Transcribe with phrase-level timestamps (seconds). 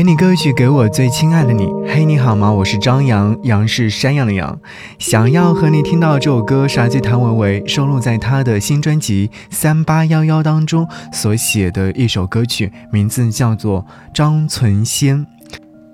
[0.00, 1.68] 给你歌曲，给我最亲爱的你。
[1.86, 2.50] 嘿，你好吗？
[2.50, 4.58] 我是张扬，杨是山羊的羊。
[4.98, 13.82] 想要和你听到这首歌，是来自谭维维收录在他的新专辑《三八幺幺》当中所写的一首歌曲，名字叫做
[14.14, 15.18] 《张存仙》。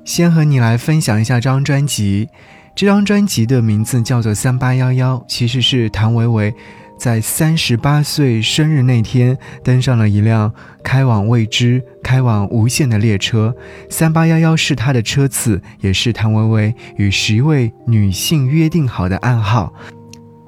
[0.04, 2.28] 先和你来分享一下这张专辑。
[2.76, 6.54] 这张专辑的名字叫做《三八幺幺》，其实是谭维维。
[6.98, 10.52] 在三十八岁生日那天，登上了一辆
[10.82, 13.54] 开往未知、开往无限的列车。
[13.90, 19.72] 三八幺幺是他的车次，也是谭维维与十一位女性约定好的暗号。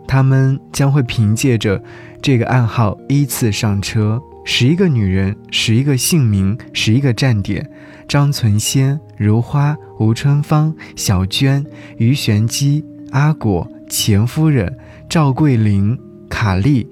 [0.06, 1.82] 他们将会凭借着
[2.22, 4.20] 这个暗号依次上车。
[4.44, 7.70] 十一个女人，十一个姓名，十一个站点：
[8.08, 11.62] 张存仙、如花、吴春芳、小娟、
[11.98, 14.78] 于玄机、阿果、钱夫人、
[15.10, 15.98] 赵桂林。
[16.28, 16.86] 卡利、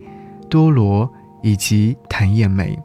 [0.49, 1.11] 多罗
[1.43, 2.79] 以及谭艳梅，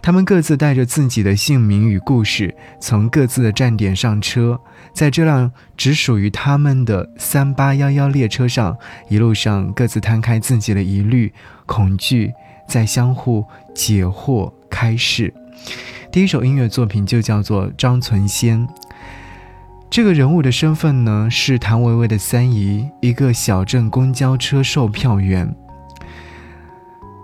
[0.00, 4.58] 他们各自带着自己的姓名与故事，从各自的站点上车，
[4.94, 8.76] 在这辆只属于他们的三八幺幺列车上，
[9.08, 11.32] 一路上各自摊开自己的疑虑、
[11.66, 12.32] 恐惧，
[12.68, 15.32] 在相互解惑、开示。
[16.10, 18.66] 第一首音乐作品就叫做《张存仙》。
[19.90, 25.54] 这个人物的身份呢，是谭维维的三姨，一个小镇公交车售票员。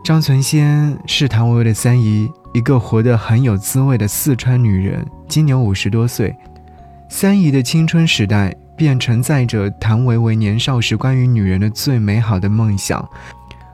[0.05, 6.37] 张存仙是谭维维的三姨，一个活得很有滋味的四川女人，今年五十多岁。
[7.09, 13.03] 三姨的青春时代便承载着谭维维年少时关于女人的最美好的梦想，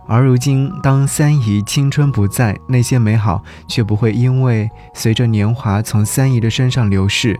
[0.06, 7.36] 而如今，当三姨青春不在，那些美好却不会因为随着年华从三姨的身上流逝。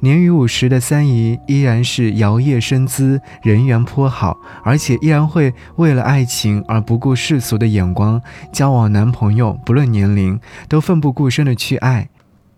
[0.00, 8.20] 年逾五十的三姨依然是摇曳身姿，人缘颇好，而且依然会为了爱情而不顾世俗的眼光，
[8.52, 12.08] 交往男朋友，不论年龄，都奋不顾身的去爱。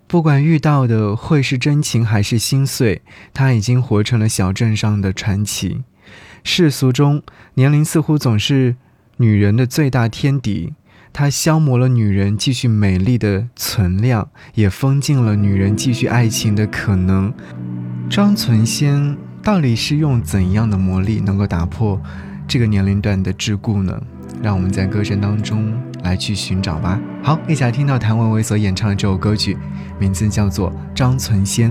[0.07, 3.03] 不管遇到的会是真情还是心碎，
[3.35, 5.83] 她已经活成了小镇上的传奇。
[6.43, 7.23] 世俗中，
[7.55, 8.77] 年龄似乎总是
[9.19, 10.73] 女人的最大天敌。
[11.13, 17.33] 它消磨了女人继续美丽的存量，也封禁了女人继续爱情的可能。
[18.09, 22.01] 张存仙到底是用怎样的魔力能够打破
[22.47, 24.01] 这个年龄段的桎梏呢？
[24.43, 25.73] 让我们在歌声当中
[26.05, 27.01] 来去寻找吧。
[27.23, 29.57] 好，一起来听到谭维维所演唱的这首歌曲，
[29.99, 31.71] 名字叫做《张存仙》。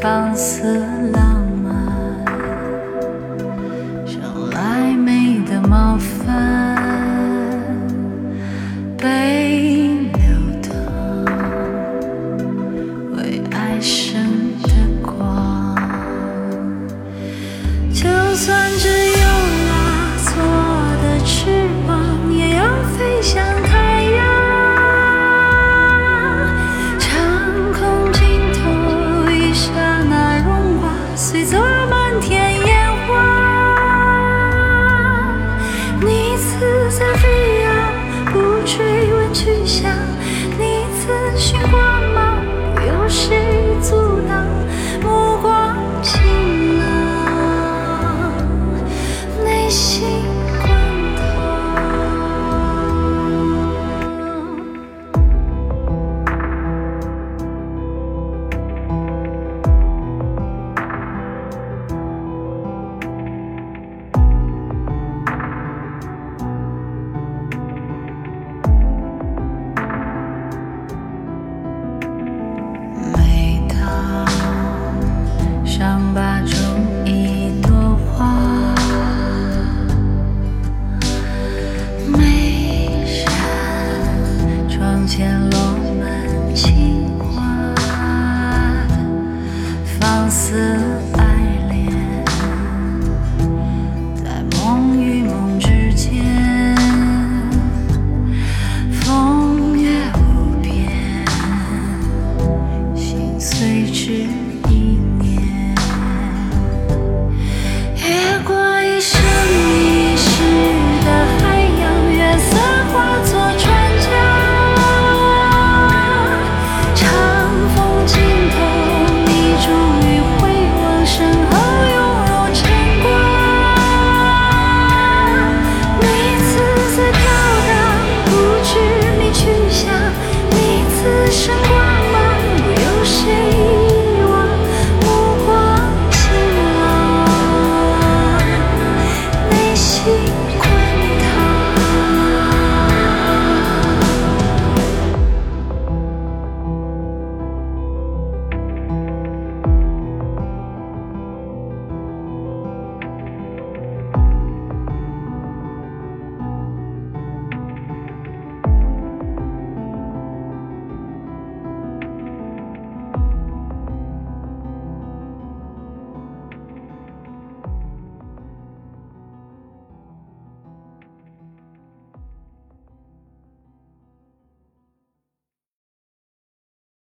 [0.00, 0.62] 放肆
[1.12, 1.49] 浪